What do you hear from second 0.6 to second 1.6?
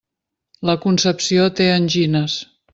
La Concepció